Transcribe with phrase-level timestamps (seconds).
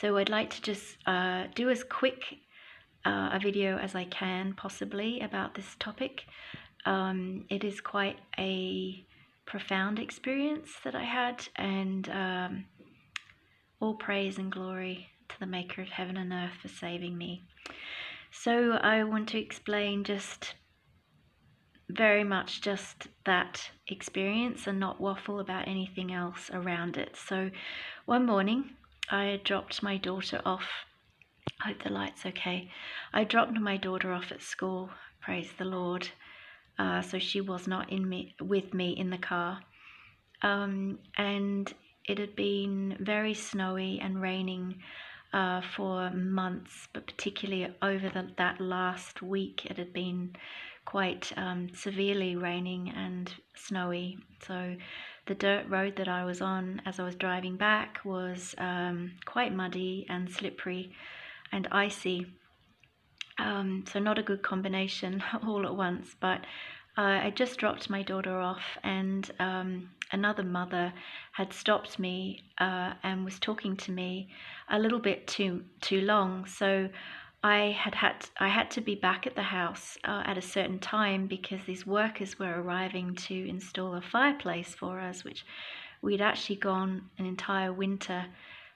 [0.00, 2.22] So I'd like to just uh, do as quick
[3.06, 6.24] uh, a video as I can possibly about this topic.
[6.84, 9.06] Um, it is quite a
[9.46, 12.64] profound experience that I had, and um,
[13.80, 17.44] all praise and glory to the Maker of heaven and earth for saving me.
[18.30, 20.54] So I want to explain just
[21.88, 27.16] very much just that experience and not waffle about anything else around it.
[27.16, 27.50] So
[28.04, 28.70] one morning
[29.10, 30.68] I dropped my daughter off.
[31.60, 32.70] I hope the light's okay.
[33.12, 34.90] I dropped my daughter off at school.
[35.20, 36.08] Praise the Lord.
[36.78, 39.60] Uh, so she was not in me with me in the car,
[40.42, 41.72] um, and
[42.04, 44.82] it had been very snowy and raining
[45.32, 50.36] uh, for months, but particularly over the, that last week, it had been
[50.84, 54.18] quite um, severely raining and snowy.
[54.46, 54.76] So
[55.26, 59.54] the dirt road that I was on as I was driving back was um, quite
[59.54, 60.92] muddy and slippery
[61.52, 62.26] and icy.
[63.38, 66.40] Um, so not a good combination all at once, but
[66.98, 70.94] uh, I just dropped my daughter off, and um, another mother
[71.32, 74.30] had stopped me uh, and was talking to me
[74.70, 76.46] a little bit too too long.
[76.46, 76.88] So
[77.46, 80.80] I had had I had to be back at the house uh, at a certain
[80.80, 85.46] time because these workers were arriving to install a fireplace for us, which
[86.02, 88.26] we'd actually gone an entire winter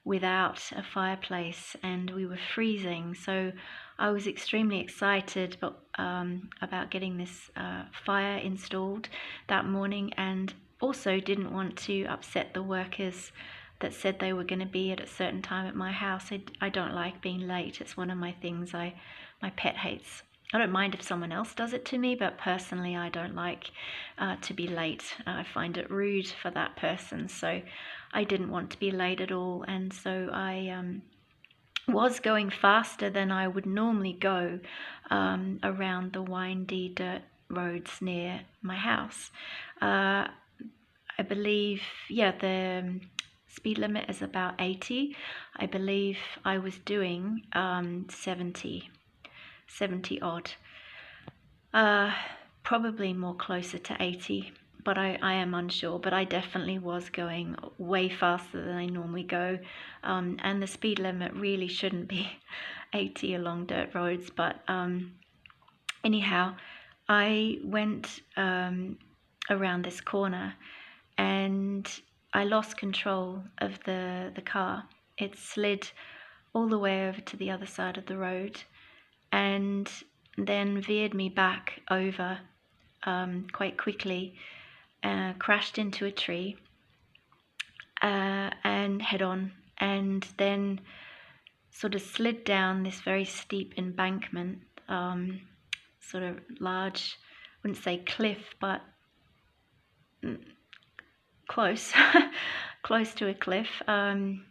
[0.05, 3.13] without a fireplace and we were freezing.
[3.15, 3.51] So
[3.99, 9.09] I was extremely excited but, um, about getting this uh, fire installed
[9.49, 13.33] that morning and also didn't want to upset the workers
[13.81, 16.31] that said they were going to be at a certain time at my house.
[16.31, 17.81] I, I don't like being late.
[17.81, 18.95] It's one of my things I
[19.43, 20.23] my pet hates.
[20.53, 23.71] I don't mind if someone else does it to me, but personally, I don't like
[24.19, 25.05] uh, to be late.
[25.25, 27.29] I find it rude for that person.
[27.29, 27.63] So
[28.13, 29.65] I didn't want to be late at all.
[29.69, 31.03] And so I um,
[31.87, 34.59] was going faster than I would normally go
[35.09, 39.31] um, around the windy dirt roads near my house.
[39.81, 40.27] Uh,
[41.19, 43.01] I believe, yeah, the
[43.51, 45.17] speed limit is about 80.
[45.57, 48.91] I believe I was doing um, 70,
[49.67, 50.51] 70 odd.
[51.73, 52.13] Uh,
[52.63, 54.53] probably more closer to 80,
[54.85, 55.99] but I, I am unsure.
[55.99, 59.59] But I definitely was going way faster than I normally go.
[60.05, 62.31] Um, and the speed limit really shouldn't be
[62.95, 64.31] 80 along dirt roads.
[64.31, 65.13] But um,
[66.05, 66.55] anyhow,
[67.09, 68.99] I went um,
[69.51, 70.55] around this corner
[71.19, 72.01] and
[72.33, 74.85] I lost control of the, the car.
[75.19, 75.91] It slid
[76.55, 78.63] all the way over to the other side of the road
[79.33, 79.91] and
[80.37, 82.39] then veered me back over
[83.05, 84.35] um, quite quickly,
[85.03, 86.57] uh, crashed into a tree
[88.03, 90.81] uh, and head on, and then
[91.71, 94.59] sort of slid down this very steep embankment,
[94.89, 95.41] um,
[96.01, 97.19] sort of large,
[97.63, 98.81] wouldn't say cliff, but
[100.25, 100.39] mm,
[101.51, 101.93] close,
[102.83, 103.83] close to a cliff.
[103.89, 104.45] Um,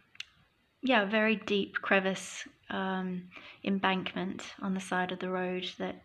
[0.82, 3.22] yeah, very deep crevice um,
[3.64, 6.02] embankment on the side of the road that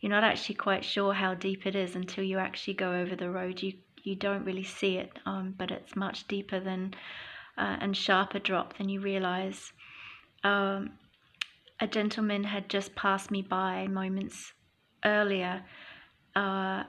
[0.00, 3.30] you're not actually quite sure how deep it is until you actually go over the
[3.30, 3.62] road.
[3.62, 6.94] You you don't really see it, um, but it's much deeper than
[7.56, 9.72] uh, and sharper drop than you realize.
[10.42, 10.90] Um,
[11.80, 14.52] a gentleman had just passed me by moments
[15.04, 15.62] earlier,
[16.36, 16.84] uh,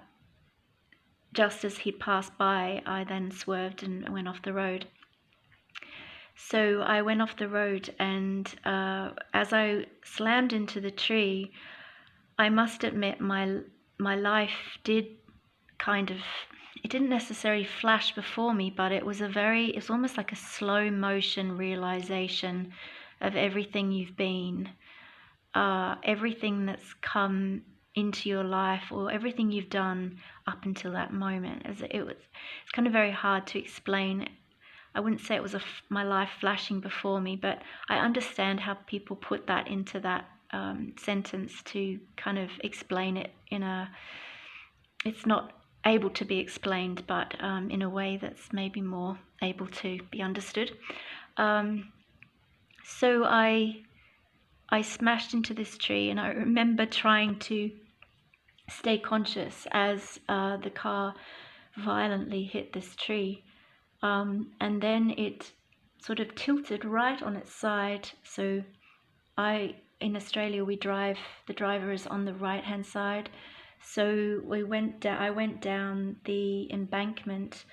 [1.36, 4.88] just as he'd passed by, I then swerved and went off the road.
[6.36, 11.52] So I went off the road, and uh, as I slammed into the tree,
[12.38, 13.60] I must admit my
[13.98, 15.06] my life did
[15.78, 16.18] kind of
[16.84, 20.36] it didn't necessarily flash before me, but it was a very it's almost like a
[20.36, 22.74] slow motion realization
[23.22, 24.70] of everything you've been,
[25.54, 27.62] uh, everything that's come
[27.96, 30.18] into your life or everything you've done
[30.48, 31.64] up until that moment.
[31.66, 32.16] As it was,
[32.64, 34.28] it's kind of very hard to explain.
[34.94, 38.76] I wouldn't say it was a my life flashing before me, but I understand how
[38.88, 43.90] people put that into that um, sentence to kind of explain it in a.
[45.04, 45.52] It's not
[45.86, 50.22] able to be explained, but um, in a way that's maybe more able to be
[50.22, 50.72] understood.
[51.38, 51.92] Um,
[52.84, 53.82] so I
[54.70, 57.72] I smashed into this tree, and I remember trying to
[58.70, 61.16] stay conscious as uh, the car
[61.78, 63.44] violently hit this tree.
[64.02, 65.52] Um, and then it
[66.02, 68.10] sort of tilted right on its side.
[68.24, 68.64] So
[69.38, 71.18] I in Australia we drive
[71.48, 73.30] the driver is on the right hand side.
[73.82, 77.66] So we went down I went down the embankment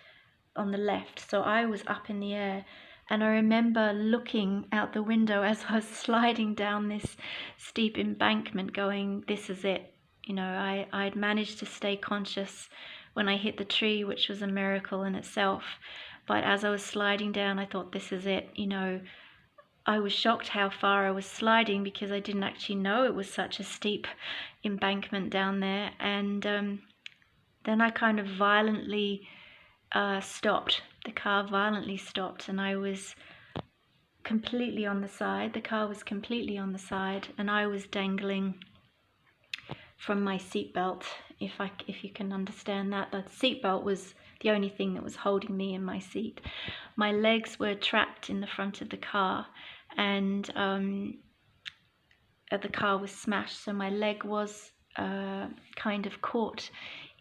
[0.56, 1.20] on the left.
[1.20, 2.64] So I was up in the air
[3.10, 7.16] And I remember looking out the window as I was sliding down this
[7.58, 9.94] steep embankment, going, This is it.
[10.24, 12.68] You know, I, I'd managed to stay conscious
[13.14, 15.64] when I hit the tree, which was a miracle in itself.
[16.26, 18.50] But as I was sliding down, I thought, This is it.
[18.54, 19.00] You know,
[19.84, 23.32] I was shocked how far I was sliding because I didn't actually know it was
[23.32, 24.06] such a steep
[24.64, 25.90] embankment down there.
[25.98, 26.82] And um,
[27.64, 29.28] then I kind of violently
[29.90, 30.82] uh, stopped.
[31.04, 33.16] The car violently stopped, and I was
[34.22, 35.52] completely on the side.
[35.52, 38.62] The car was completely on the side, and I was dangling
[40.04, 41.04] from my seatbelt.
[41.38, 45.16] If I, if you can understand that, the seatbelt was the only thing that was
[45.16, 46.40] holding me in my seat.
[46.96, 49.46] My legs were trapped in the front of the car,
[49.96, 51.18] and um,
[52.50, 55.46] uh, the car was smashed, so my leg was uh,
[55.76, 56.68] kind of caught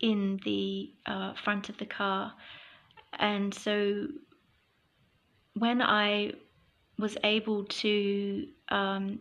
[0.02, 2.34] in the uh, front of the car.
[3.20, 4.08] And so
[5.54, 6.34] when I
[6.98, 9.20] was able to, um,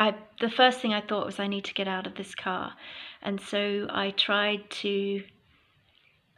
[0.00, 2.72] I the first thing I thought was I need to get out of this car,
[3.22, 5.22] and so I tried to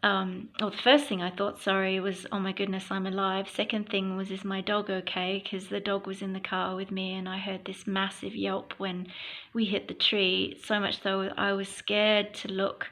[0.04, 3.48] um, well, the first thing I thought, sorry, was, oh my goodness, I'm alive.
[3.48, 5.40] Second thing was, is my dog okay?
[5.40, 8.74] Because the dog was in the car with me and I heard this massive yelp
[8.78, 9.06] when
[9.52, 10.58] we hit the tree.
[10.64, 12.88] So much though I was scared to look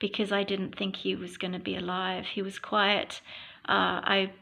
[0.00, 2.26] because I didn't think he was going to be alive.
[2.26, 3.20] He was quiet.
[3.68, 4.32] Uh, I,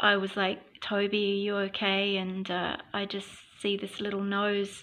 [0.00, 2.16] I was like, Toby, are you okay?
[2.16, 3.28] And uh, I just
[3.60, 4.82] see this little nose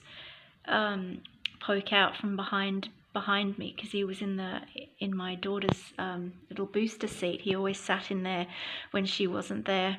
[0.69, 1.21] um,
[1.60, 4.62] poke out from behind behind me because he was in the
[5.00, 7.42] in my daughter's um, little booster seat.
[7.42, 8.48] He always sat in there
[8.92, 9.98] when she wasn't there,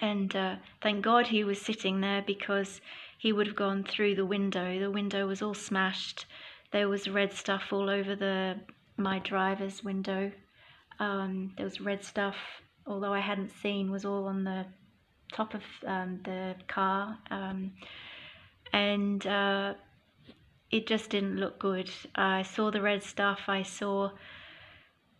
[0.00, 2.80] and uh, thank God he was sitting there because
[3.18, 4.78] he would have gone through the window.
[4.78, 6.26] The window was all smashed.
[6.72, 8.60] There was red stuff all over the
[8.96, 10.30] my driver's window.
[10.98, 12.36] Um, there was red stuff,
[12.86, 14.66] although I hadn't seen, was all on the
[15.32, 17.72] top of um, the car, um,
[18.72, 19.26] and.
[19.26, 19.74] Uh,
[20.70, 21.90] it just didn't look good.
[22.14, 23.40] I saw the red stuff.
[23.48, 24.10] I saw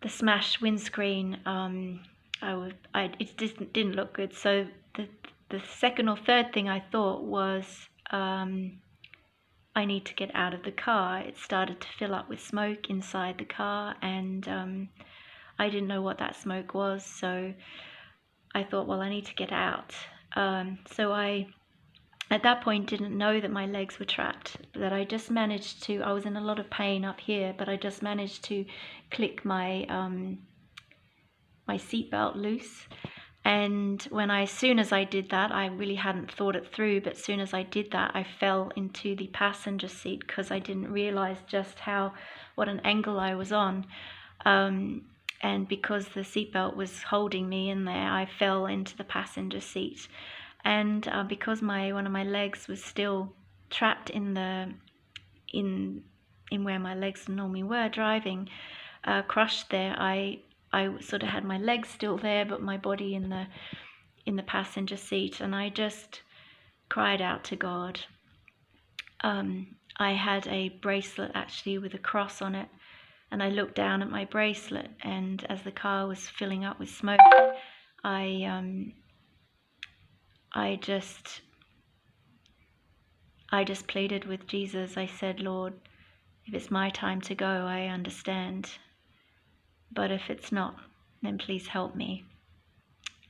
[0.00, 1.38] the smashed windscreen.
[1.44, 2.02] Um,
[2.40, 4.34] I would, I, it didn't didn't look good.
[4.34, 5.08] So the
[5.48, 8.78] the second or third thing I thought was um,
[9.74, 11.20] I need to get out of the car.
[11.20, 14.88] It started to fill up with smoke inside the car, and um,
[15.58, 17.04] I didn't know what that smoke was.
[17.04, 17.52] So
[18.54, 19.94] I thought, well, I need to get out.
[20.36, 21.48] Um, so I
[22.30, 26.00] at that point didn't know that my legs were trapped that i just managed to
[26.02, 28.64] i was in a lot of pain up here but i just managed to
[29.10, 30.38] click my um,
[31.66, 32.88] my seatbelt loose.
[33.44, 37.00] And when i as soon as i did that i really hadn't thought it through
[37.00, 40.58] but as soon as i did that i fell into the passenger seat because i
[40.58, 42.12] didn't realize just how
[42.54, 43.86] what an angle i was on.
[44.44, 45.06] Um,
[45.42, 50.06] and because the seatbelt was holding me in there i fell into the passenger seat
[50.64, 53.32] and uh, because my one of my legs was still
[53.70, 54.72] trapped in the
[55.52, 56.02] in
[56.50, 58.48] in where my legs normally were driving
[59.04, 60.38] uh, crushed there i
[60.72, 63.46] i sort of had my legs still there but my body in the
[64.26, 66.22] in the passenger seat and i just
[66.88, 68.00] cried out to god.
[69.22, 72.68] Um, i had a bracelet actually with a cross on it
[73.30, 76.88] and i looked down at my bracelet and as the car was filling up with
[76.88, 77.20] smoke
[78.02, 78.92] i um,
[80.52, 81.42] I just
[83.52, 84.96] I just pleaded with Jesus.
[84.96, 85.74] I said, Lord,
[86.46, 88.70] if it's my time to go, I understand.
[89.92, 90.76] But if it's not,
[91.22, 92.24] then please help me.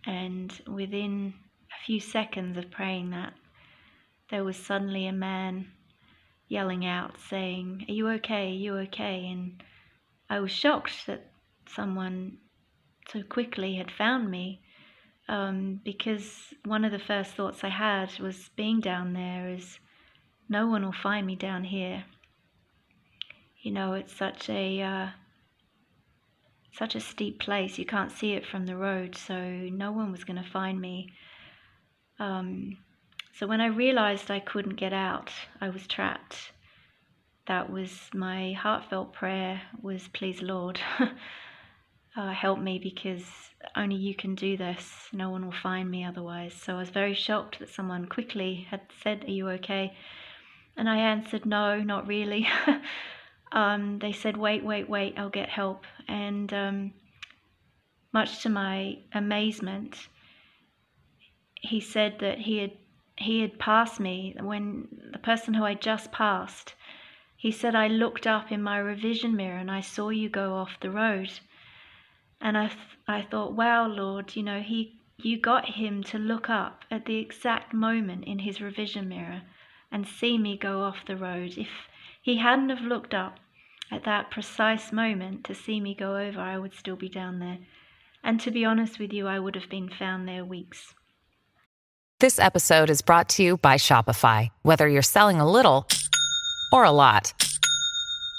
[0.06, 1.35] And within
[1.73, 3.33] a few seconds of praying that,
[4.30, 5.73] there was suddenly a man
[6.49, 8.49] yelling out, saying, Are you okay?
[8.50, 9.26] Are you okay?
[9.30, 9.62] And
[10.28, 11.30] I was shocked that
[11.66, 12.38] someone
[13.11, 14.62] so quickly had found me
[15.30, 19.78] um, because one of the first thoughts I had was being down there is
[20.49, 22.04] no one will find me down here.
[23.62, 25.08] You know, it's such a uh,
[26.72, 27.78] such a steep place.
[27.78, 31.12] You can't see it from the road, so no one was going to find me.
[32.18, 32.78] Um,
[33.32, 36.50] so when I realized I couldn't get out, I was trapped.
[37.46, 40.80] That was my heartfelt prayer was, please, Lord,
[42.17, 43.25] uh, help me because
[43.76, 45.09] only you can do this.
[45.12, 46.55] No one will find me otherwise.
[46.55, 49.97] So I was very shocked that someone quickly had said, Are you okay?
[50.76, 52.49] And I answered, No, not really.
[53.52, 55.85] um, they said, Wait, wait, wait, I'll get help.
[56.09, 56.93] And um,
[58.12, 60.09] much to my amazement,
[61.55, 62.73] he said that he had
[63.17, 66.75] he had passed me when the person who I just passed.
[67.37, 70.81] He said, I looked up in my revision mirror and I saw you go off
[70.81, 71.31] the road.
[72.40, 72.70] And I,
[73.06, 77.18] I thought, wow, Lord, you know, he, you got him to look up at the
[77.18, 79.42] exact moment in his revision mirror
[79.92, 81.54] and see me go off the road.
[81.59, 81.68] If
[82.23, 83.38] he hadn't have looked up
[83.92, 87.59] at that precise moment to see me go over, I would still be down there.
[88.23, 90.94] And to be honest with you, I would have been found there weeks.
[92.20, 94.50] This episode is brought to you by Shopify.
[94.62, 95.88] Whether you're selling a little
[96.73, 97.32] or a lot,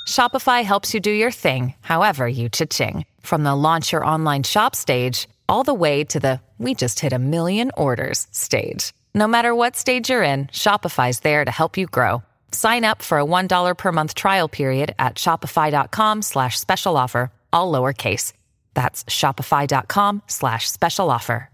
[0.07, 3.05] Shopify helps you do your thing, however you cha-ching.
[3.23, 7.13] From the launch your online shop stage, all the way to the we just hit
[7.13, 8.93] a million orders stage.
[9.15, 12.23] No matter what stage you're in, Shopify's there to help you grow.
[12.51, 17.71] Sign up for a $1 per month trial period at shopify.com slash special offer, all
[17.71, 18.33] lowercase.
[18.75, 21.49] That's shopify.com slash special offer.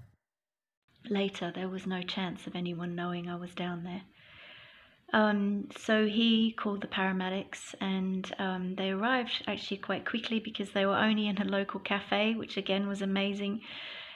[1.09, 4.01] Later, there was no chance of anyone knowing I was down there.
[5.13, 10.85] Um, so he called the paramedics and um, they arrived actually quite quickly because they
[10.85, 13.61] were only in a local cafe, which again was amazing.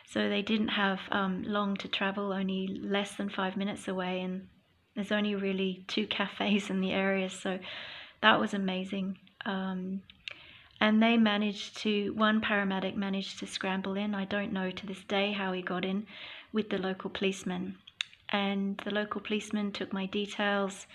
[0.08, 4.48] So they didn't have um, long to travel, only less than five minutes away, and
[4.94, 7.60] there's only really two cafes in the area, so
[8.22, 9.18] that was amazing.
[9.46, 10.02] Um,
[10.82, 14.14] and they managed to, one paramedic managed to scramble in.
[14.14, 16.08] I don't know to this day how he got in
[16.52, 17.78] with the local policeman.
[18.32, 20.88] And the local policeman took my details.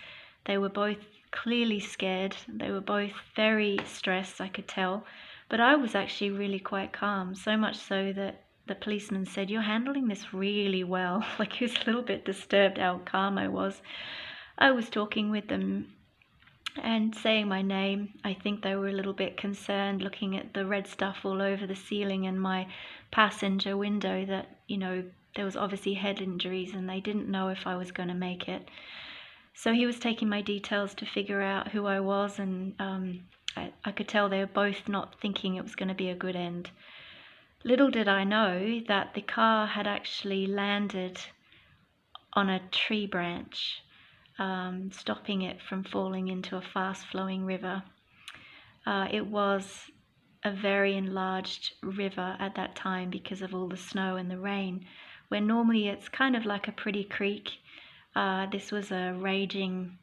[0.45, 0.97] They were both
[1.31, 2.35] clearly scared.
[2.47, 5.05] They were both very stressed, I could tell.
[5.49, 9.61] But I was actually really quite calm, so much so that the policeman said, You're
[9.61, 11.25] handling this really well.
[11.39, 13.81] Like he was a little bit disturbed how calm I was.
[14.57, 15.93] I was talking with them
[16.81, 18.13] and saying my name.
[18.23, 21.65] I think they were a little bit concerned looking at the red stuff all over
[21.65, 22.67] the ceiling and my
[23.11, 25.03] passenger window that, you know,
[25.37, 28.49] there was obviously head injuries and they didn't know if I was going to make
[28.49, 28.67] it.
[29.53, 33.21] So he was taking my details to figure out who I was, and um,
[33.55, 36.15] I, I could tell they were both not thinking it was going to be a
[36.15, 36.69] good end.
[37.63, 41.19] Little did I know that the car had actually landed
[42.33, 43.81] on a tree branch,
[44.37, 47.81] um, stopping it from falling into a fast flowing river.
[48.85, 49.89] Uh, it was
[50.43, 54.85] a very enlarged river at that time because of all the snow and the rain,
[55.29, 57.51] where normally it's kind of like a pretty creek.
[58.15, 59.97] Uh, this was a raging,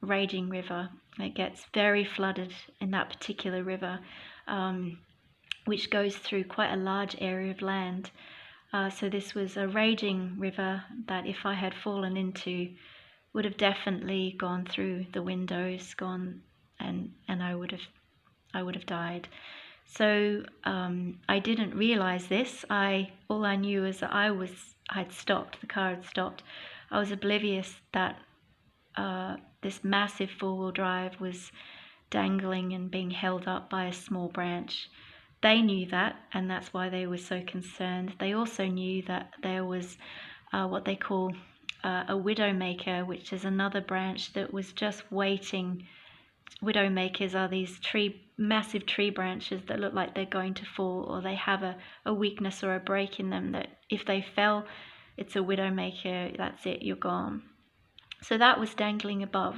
[0.00, 0.90] raging river.
[1.18, 4.00] It gets very flooded in that particular river.
[4.46, 4.98] Um,
[5.64, 8.10] which goes through quite a large area of land.
[8.72, 12.74] Uh, so this was a raging river that, if I had fallen into,
[13.32, 16.42] would have definitely gone through the windows, gone,
[16.80, 17.86] and and I would have,
[18.54, 19.28] I would have died.
[19.86, 22.64] So um, I didn't realize this.
[22.70, 25.60] I all I knew was that I was I had stopped.
[25.60, 26.42] The car had stopped.
[26.90, 28.18] I was oblivious that
[28.96, 31.50] uh, this massive four wheel drive was
[32.10, 34.88] dangling and being held up by a small branch.
[35.42, 38.14] They knew that, and that's why they were so concerned.
[38.18, 39.98] They also knew that there was
[40.52, 41.34] uh, what they call
[41.82, 45.86] uh, a widowmaker, which is another branch that was just waiting.
[46.62, 51.22] Widowmakers are these tree, massive tree branches that look like they're going to fall, or
[51.22, 54.66] they have a, a weakness or a break in them that if they fell,
[55.16, 57.42] it's a widowmaker, that's it, you're gone.
[58.22, 59.56] So that was dangling above.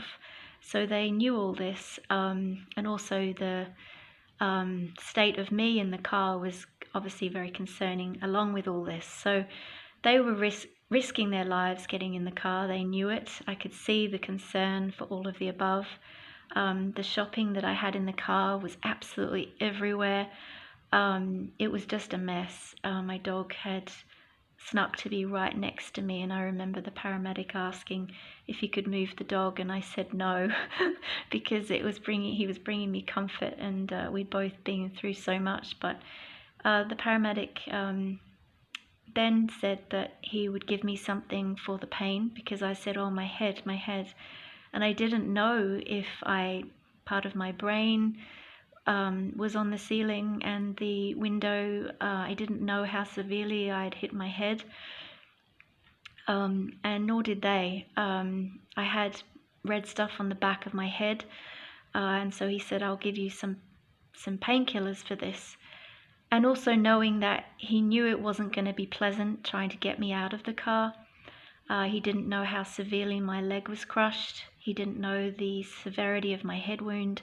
[0.61, 3.67] So they knew all this, um, and also the
[4.41, 9.05] um, state of me in the car was obviously very concerning, along with all this.
[9.05, 9.45] So
[10.03, 12.67] they were risk, risking their lives getting in the car.
[12.67, 13.31] They knew it.
[13.47, 15.87] I could see the concern for all of the above.
[16.55, 20.29] Um, the shopping that I had in the car was absolutely everywhere.
[20.93, 22.75] Um, it was just a mess.
[22.85, 23.91] Uh, my dog had
[24.59, 28.13] snuck to be right next to me and I remember the paramedic asking
[28.47, 30.49] if he could move the dog and I said no
[31.31, 35.15] because it was bringing he was bringing me comfort and uh, we'd both been through
[35.15, 35.97] so much but
[36.65, 38.21] uh, the paramedic um,
[39.15, 43.11] then said that he would give me something for the pain because I said oh
[43.11, 44.15] my head my head
[44.75, 46.64] and I didn't know if I
[47.04, 48.19] part of my brain
[48.87, 51.90] um, was on the ceiling and the window.
[52.00, 54.64] Uh, I didn't know how severely I'd hit my head,
[56.26, 57.87] um, and nor did they.
[57.97, 59.23] Um, I had
[59.64, 61.25] red stuff on the back of my head,
[61.95, 63.59] uh, and so he said, "I'll give you some
[64.12, 65.57] some painkillers for this."
[66.33, 70.00] And also knowing that he knew it wasn't going to be pleasant trying to get
[70.00, 70.95] me out of the car.
[71.71, 74.45] Uh, he didn't know how severely my leg was crushed.
[74.64, 77.21] He didn't know the severity of my head wound.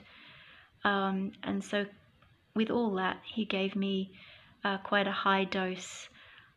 [0.83, 1.87] Um, and so,
[2.53, 4.11] with all that, he gave me
[4.63, 6.07] uh, quite a high dose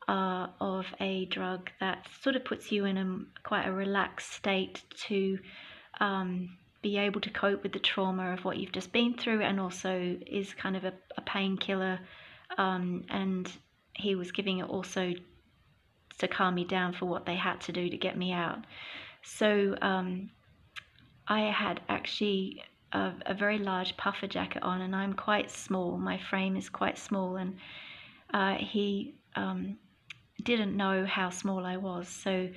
[0.09, 4.83] uh, of a drug that sort of puts you in a quite a relaxed state
[5.07, 5.39] to
[6.01, 9.59] um, be able to cope with the trauma of what you've just been through, and
[9.59, 11.99] also is kind of a, a painkiller.
[12.59, 13.51] Um, and
[13.95, 15.15] he was giving it also
[16.19, 18.67] to calm me down for what they had to do to get me out.
[19.23, 20.29] So um,
[21.27, 22.63] I had actually
[22.93, 25.97] a, a, very large puffer jacket on, and I'm quite small.
[25.97, 27.57] My frame is quite small, and
[28.33, 29.79] uh, he um,
[30.43, 32.51] didn't know how small I was, so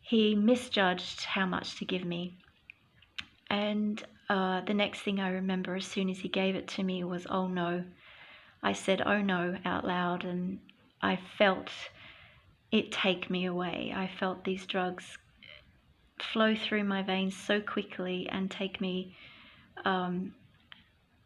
[0.00, 2.36] he misjudged how much to give me.
[3.48, 7.04] And uh, the next thing I remember, as soon as he gave it to me,
[7.04, 7.84] was "Oh no."
[8.62, 10.58] I said "Oh no" out loud, and
[11.00, 11.70] I felt
[12.72, 13.92] it take me away.
[13.94, 15.16] I felt these drugs
[16.20, 19.16] flow through my veins so quickly and take me
[19.84, 20.34] um,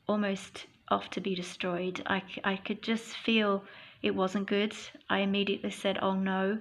[0.06, 2.02] almost off to be destroyed.
[2.06, 3.64] I, I could just feel
[4.02, 4.74] it wasn't good.
[5.10, 6.58] I immediately said, oh no.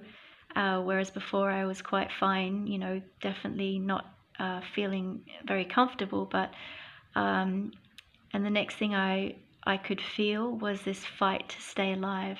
[0.56, 4.06] Uh, whereas before I was quite fine, you know, definitely not
[4.38, 6.24] uh, feeling very comfortable.
[6.24, 6.52] But,
[7.14, 7.72] um,
[8.32, 12.38] and the next thing I, I could feel was this fight to stay alive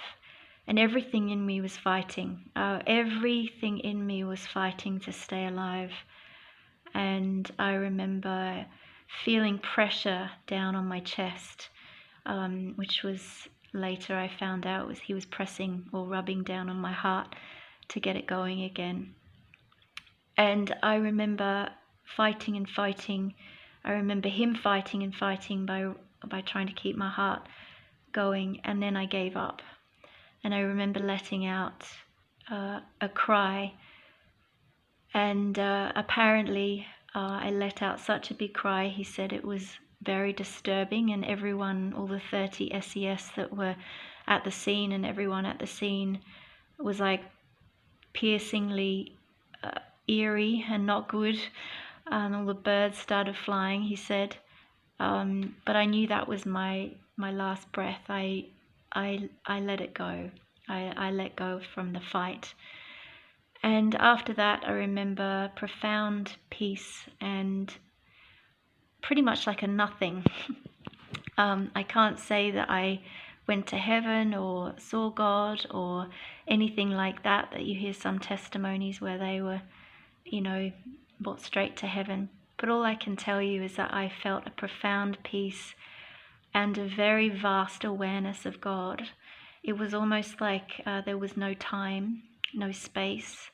[0.69, 2.51] and everything in me was fighting.
[2.55, 5.93] Uh, everything in me was fighting to stay alive.
[6.93, 8.67] And I remember
[9.25, 11.71] feeling pressure down on my chest,
[12.27, 16.77] um, which was later I found out was he was pressing or rubbing down on
[16.77, 17.35] my heart
[17.89, 19.15] to get it going again.
[20.37, 21.71] And I remember
[22.15, 23.35] fighting and fighting.
[23.85, 25.93] I remember him fighting and fighting by
[26.27, 27.49] by trying to keep my heart
[28.13, 29.63] going, and then I gave up
[30.45, 31.87] and I remember letting out
[32.51, 33.75] uh, a cry.
[35.15, 38.89] And uh, apparently, uh, I let out such a big cry.
[38.89, 43.77] He said it was very disturbing, and everyone, all the 30 SES that were
[44.27, 46.21] at the scene, and everyone at the scene
[46.79, 47.23] was like
[48.13, 49.17] piercingly
[49.63, 51.39] uh, eerie and not good.
[52.07, 54.37] And all the birds started flying, he said.
[55.01, 58.03] Um, but I knew that was my, my last breath.
[58.09, 58.47] I
[58.93, 60.31] I, I let it go.
[60.69, 62.55] I, I let go from the fight.
[63.63, 67.75] And after that, I remember profound peace and
[69.03, 70.25] pretty much like a nothing.
[71.39, 73.01] um, I can't say that I
[73.47, 76.09] went to heaven or saw God or
[76.47, 79.63] anything like that, that you hear some testimonies where they were,
[80.25, 80.71] you know,
[81.19, 82.29] brought straight to heaven.
[82.59, 85.75] But all I can tell you is that I felt a profound peace
[86.59, 89.11] and a very vast awareness of God.
[89.63, 93.53] It was almost like uh, there was no time, no space,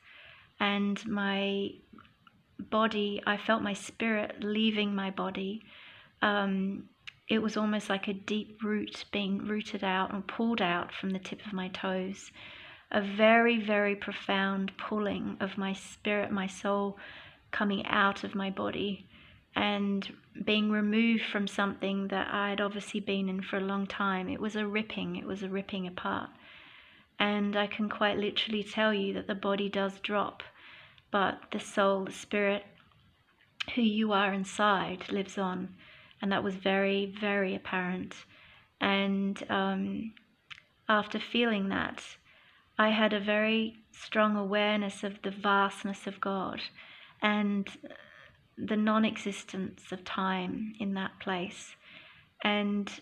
[0.59, 1.69] and my
[2.57, 5.61] body, I felt my spirit leaving my body.
[6.23, 6.89] Um,
[7.29, 11.19] it was almost like a deep root being rooted out and pulled out from the
[11.19, 12.31] tip of my toes.
[12.89, 16.97] A very, very profound pulling of my spirit, my soul
[17.51, 19.05] coming out of my body
[19.55, 20.13] and
[20.43, 24.27] being removed from something that I'd obviously been in for a long time.
[24.27, 26.29] It was a ripping, it was a ripping apart.
[27.17, 30.43] And I can quite literally tell you that the body does drop,
[31.11, 32.65] but the soul, the spirit,
[33.75, 35.75] who you are inside, lives on.
[36.21, 38.15] And that was very, very apparent.
[38.81, 40.13] And um,
[40.89, 42.03] after feeling that,
[42.77, 46.59] I had a very strong awareness of the vastness of God
[47.21, 47.69] and
[48.57, 51.75] the non existence of time in that place
[52.43, 53.01] and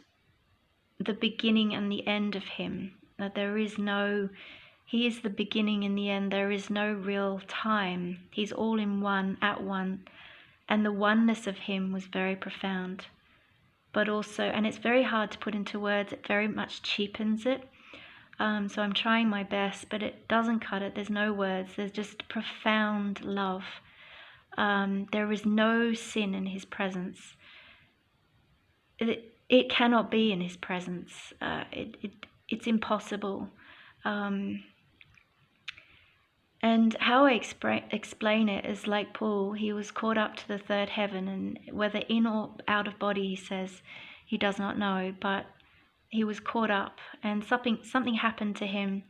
[1.00, 2.94] the beginning and the end of Him.
[3.20, 4.30] That there is no,
[4.86, 6.32] He is the beginning and the end.
[6.32, 8.20] There is no real time.
[8.32, 10.08] He's all in one, at one.
[10.68, 13.08] And the oneness of Him was very profound.
[13.92, 17.70] But also, and it's very hard to put into words, it very much cheapens it.
[18.40, 20.96] Um, so I'm trying my best, but it doesn't cut it.
[20.96, 23.64] There's no words, there's just profound love
[24.58, 27.20] um, there is no sin in his presence.
[29.00, 31.34] It, it cannot be in his presence.
[31.42, 32.12] Uh, it, it,
[32.50, 33.50] it's impossible.
[34.06, 34.64] Um,
[36.62, 37.34] and how I
[37.92, 42.00] explain it is like Paul, he was caught up to the third heaven, and whether
[42.08, 43.82] in or out of body, he says
[44.26, 45.46] he does not know, but
[46.08, 49.04] he was caught up, and something something happened to him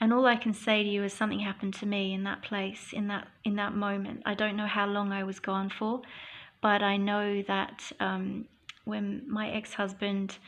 [0.00, 2.92] and all I can say to you is something happened to me in that place,
[2.92, 4.22] in that in that moment.
[4.26, 6.02] I don't know how long I was gone for,
[6.60, 8.46] but I know that um,
[8.84, 10.38] when my ex-husband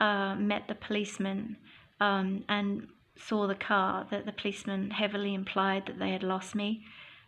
[0.00, 1.56] uh, met the policeman
[2.00, 6.84] um, and saw the car, that the policeman heavily implied that they had lost me.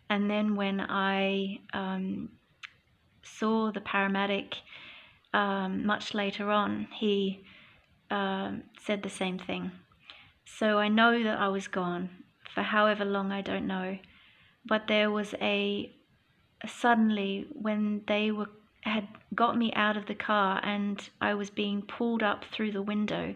[0.09, 2.29] And then when I um,
[3.23, 4.55] saw the paramedic
[5.33, 7.43] um, much later on, he
[8.09, 9.71] um, said the same thing
[10.57, 12.09] so I know that I was gone
[12.53, 13.97] for however long I don't know.
[14.65, 15.91] But there was a
[16.67, 18.49] suddenly when they were
[18.81, 22.81] had got me out of the car and I was being pulled up through the
[22.81, 23.35] window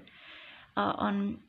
[0.75, 1.39] uh, on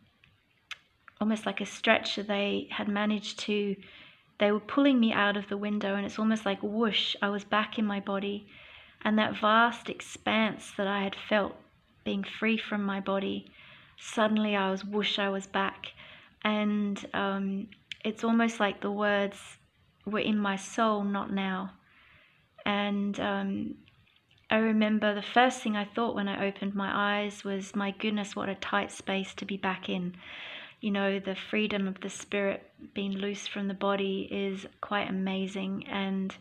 [1.20, 2.22] almost like a stretcher.
[2.22, 3.76] They had managed to,
[4.38, 7.44] they were pulling me out of the window, and it's almost like whoosh, I was
[7.44, 8.46] back in my body.
[9.02, 11.55] And that vast expanse that I had felt
[12.05, 13.50] being free from my body,
[13.98, 15.92] suddenly I was whoosh, I was back.
[16.42, 17.68] And um,
[18.04, 19.38] it's almost like the words
[20.04, 21.72] were in my soul, not now.
[22.64, 23.74] And um,
[24.50, 28.37] I remember the first thing I thought when I opened my eyes was, my goodness,
[28.37, 30.14] what a tight space to be back in.
[30.80, 35.87] You know, the freedom of the spirit being loose from the body is quite amazing.
[35.88, 36.35] And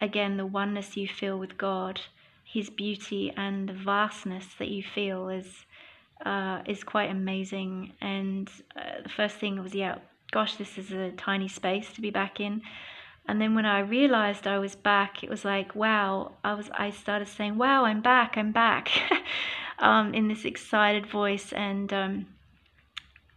[0.00, 2.00] again, the oneness you feel with God,
[2.44, 5.64] His beauty, and the vastness that you feel is.
[6.24, 9.98] Uh, is quite amazing, and uh, the first thing was, yeah,
[10.32, 12.62] gosh, this is a tiny space to be back in.
[13.28, 16.90] And then when I realized I was back, it was like, wow, I was I
[16.90, 18.90] started saying, wow, I'm back, I'm back,
[19.78, 21.52] um, in this excited voice.
[21.52, 22.26] And um,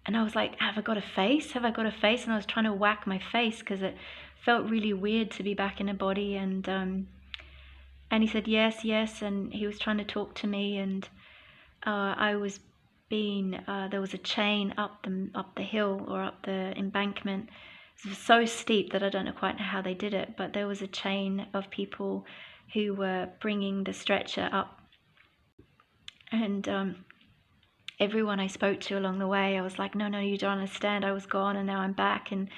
[0.06, 1.52] and I was like, have I got a face?
[1.52, 2.24] Have I got a face?
[2.24, 3.98] And I was trying to whack my face because it
[4.46, 6.38] felt really weird to be back in a body.
[6.38, 7.08] And um,
[8.10, 9.22] and he said, yes, yes.
[9.22, 10.78] And he was trying to talk to me.
[10.78, 11.08] And
[11.86, 12.62] uh, I was
[13.12, 17.50] being, uh, there was a chain up the, up the hill or up the embankment
[18.04, 20.54] it was so steep that I don't quite know quite how they did it, but
[20.54, 22.26] there was a chain of people
[22.74, 24.80] who were bringing the stretcher up.
[26.32, 27.06] And um,
[28.00, 31.06] everyone I spoke to along the way, I was like, no, no, you don't understand.
[31.06, 32.32] I was gone and now I'm back.
[32.32, 32.50] And,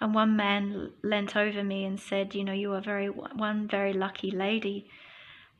[0.00, 3.92] and one man leant over me and said, you know, you are very one very
[3.92, 4.88] lucky lady.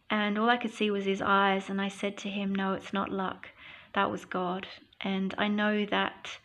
[0.09, 1.69] And all I could see was his eyes.
[1.69, 3.49] And I said to him, no, it's not luck.
[3.97, 4.67] That was God.
[5.01, 6.39] And I know that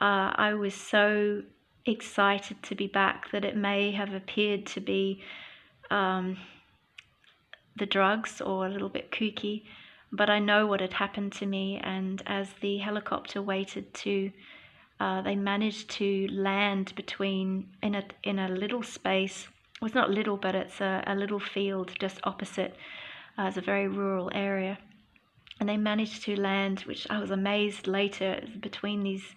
[0.00, 1.42] uh, I was so
[1.84, 5.20] excited to be back that it may have appeared to be
[5.90, 6.38] um,
[7.76, 9.64] the drugs or a little bit kooky,
[10.12, 11.80] but I know what had happened to me.
[11.82, 14.30] And as the helicopter waited to,
[15.00, 19.48] uh, they managed to land between in a in a little space.
[19.80, 22.76] Well, it's not little, but it's a, a little field just opposite.
[23.36, 24.78] Uh, it's a very rural area,
[25.58, 29.34] and they managed to land, which I was amazed later between these.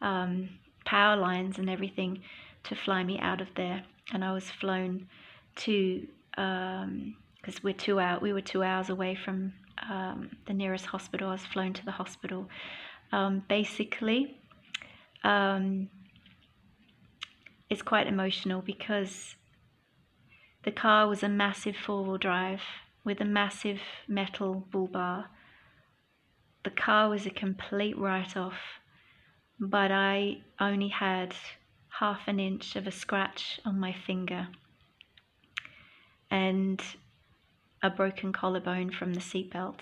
[0.00, 0.50] Um,
[0.84, 2.20] power lines and everything
[2.64, 3.84] to fly me out of there.
[4.12, 5.08] And I was flown
[5.56, 8.22] to because um, we're two out.
[8.22, 9.54] We were two hours away from
[9.88, 11.28] um, the nearest hospital.
[11.28, 12.48] I was flown to the hospital.
[13.12, 14.38] Um, basically,
[15.22, 15.88] um,
[17.70, 19.36] it's quite emotional because
[20.64, 22.62] the car was a massive four-wheel drive
[23.04, 25.26] with a massive metal bull bar.
[26.64, 28.80] The car was a complete write-off
[29.60, 31.34] but I only had
[31.88, 34.48] half an inch of a scratch on my finger
[36.30, 36.82] and
[37.82, 39.80] a broken collarbone from the seatbelt.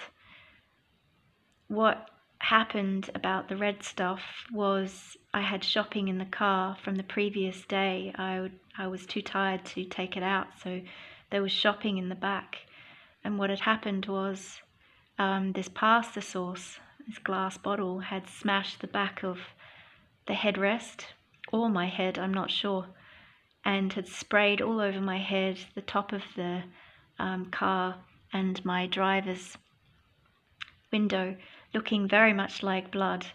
[1.68, 7.02] What happened about the red stuff was I had shopping in the car from the
[7.02, 8.12] previous day.
[8.16, 10.82] I, I was too tired to take it out, so
[11.30, 12.66] there was shopping in the back.
[13.24, 14.60] And what had happened was
[15.18, 19.38] um, this pasta sauce, this glass bottle, had smashed the back of
[20.26, 21.04] the headrest,
[21.52, 22.86] or my head, I'm not sure,
[23.64, 26.62] and had sprayed all over my head, the top of the
[27.18, 27.96] um, car,
[28.32, 29.56] and my driver's
[30.90, 31.36] window,
[31.74, 33.26] looking very much like blood.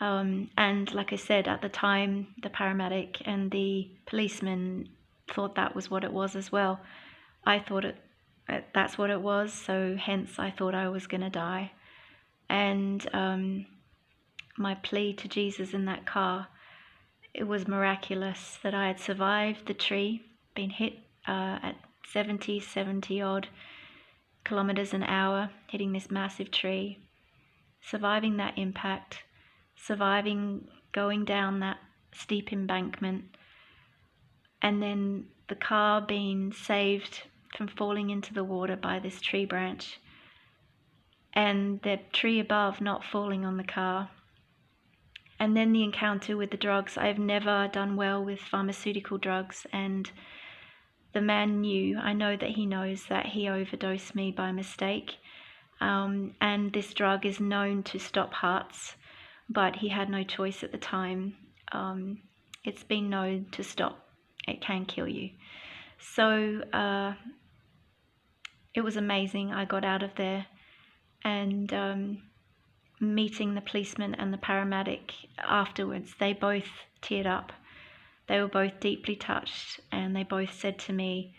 [0.00, 4.88] Um, and like I said, at the time, the paramedic and the policeman
[5.28, 6.80] thought that was what it was as well.
[7.44, 7.96] I thought it
[8.74, 11.72] that's what it was, so hence I thought I was going to die.
[12.48, 13.66] And um,
[14.56, 16.48] my plea to Jesus in that car,
[17.34, 20.22] it was miraculous that I had survived the tree,
[20.54, 20.94] been hit
[21.26, 21.76] uh, at
[22.12, 23.48] 70, 70 odd
[24.44, 26.98] kilometers an hour, hitting this massive tree,
[27.82, 29.24] surviving that impact,
[29.76, 31.78] surviving going down that
[32.12, 33.24] steep embankment,
[34.62, 37.22] and then the car being saved
[37.56, 40.00] from falling into the water by this tree branch,
[41.32, 44.10] and the tree above not falling on the car
[45.40, 46.96] and then the encounter with the drugs.
[46.98, 50.10] I've never done well with pharmaceutical drugs, and
[51.12, 55.16] the man knew, I know that he knows that he overdosed me by mistake.
[55.80, 58.96] Um, and this drug is known to stop hearts,
[59.48, 61.36] but he had no choice at the time.
[61.70, 62.22] Um,
[62.64, 64.08] it's been known to stop,
[64.48, 65.30] it can kill you.
[66.00, 67.12] So uh,
[68.78, 69.52] it was amazing.
[69.52, 70.46] I got out of there
[71.24, 72.22] and um,
[73.00, 76.68] meeting the policeman and the paramedic afterwards, they both
[77.02, 77.52] teared up.
[78.28, 81.34] They were both deeply touched, and they both said to me,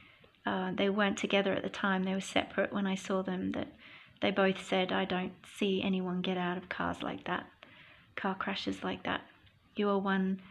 [0.46, 3.70] uh, they weren't together at the time, they were separate when I saw them, that
[4.22, 7.46] they both said, I don't see anyone get out of cars like that,
[8.18, 9.22] car crashes like that.
[9.78, 10.42] You are one,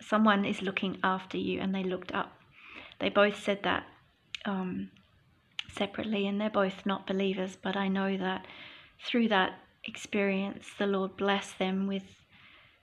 [0.00, 2.32] someone is looking after you, and they looked up.
[2.98, 3.84] They both said that
[4.46, 4.90] um,
[5.76, 8.46] separately, and they're both not believers, but I know that
[9.04, 12.04] through that experience, the Lord blessed them with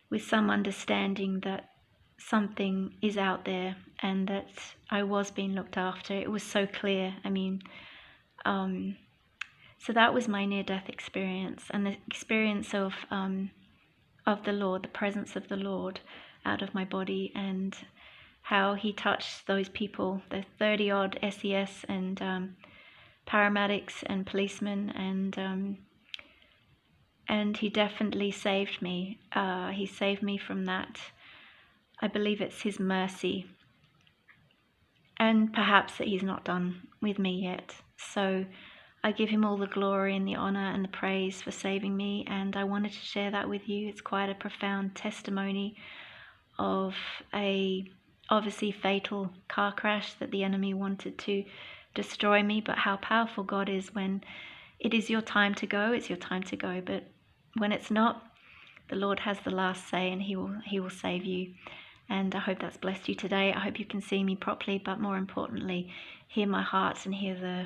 [0.10, 1.69] with some understanding that
[2.17, 4.47] something is out there and that
[4.89, 6.13] I was being looked after.
[6.13, 7.13] It was so clear.
[7.26, 7.62] I mean,
[8.45, 8.95] um,
[9.80, 13.52] so that was my near-death experience, and the experience of um,
[14.26, 16.00] of the Lord, the presence of the Lord,
[16.45, 17.76] out of my body, and
[18.41, 22.56] how He touched those people, the thirty odd SES and um,
[23.27, 25.77] paramedics and policemen, and um,
[27.27, 29.19] and He definitely saved me.
[29.33, 30.99] Uh, he saved me from that.
[32.01, 33.47] I believe it's His mercy
[35.19, 37.75] and perhaps that he's not done with me yet.
[37.97, 38.45] So
[39.03, 42.25] I give him all the glory and the honor and the praise for saving me,
[42.27, 43.87] and I wanted to share that with you.
[43.87, 45.75] It's quite a profound testimony
[46.59, 46.95] of
[47.33, 47.85] a
[48.29, 51.43] obviously fatal car crash that the enemy wanted to
[51.97, 54.23] destroy me, but how powerful God is when
[54.79, 57.03] it is your time to go, it's your time to go, but
[57.57, 58.23] when it's not,
[58.89, 61.53] the Lord has the last say and he will he will save you.
[62.10, 63.51] And I hope that's blessed you today.
[63.51, 65.91] I hope you can see me properly, but more importantly,
[66.27, 67.65] hear my heart and hear the,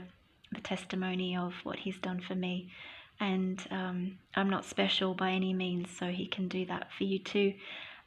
[0.52, 2.72] the testimony of what He's done for me.
[3.20, 7.20] And um, I'm not special by any means, so He can do that for you
[7.20, 7.54] too.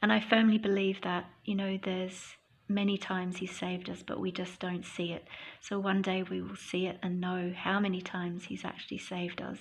[0.02, 2.34] And I firmly believe that, you know, there's
[2.68, 5.26] many times He's saved us, but we just don't see it.
[5.60, 9.42] So one day we will see it and know how many times He's actually saved
[9.42, 9.58] us,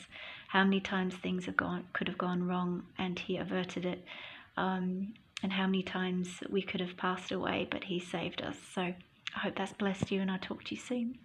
[0.47, 4.05] how many times things have gone could have gone wrong, and He averted it.
[4.57, 8.55] Um, and how many times we could have passed away, but He saved us.
[8.73, 11.17] So I hope that's blessed you, and I'll talk to you soon.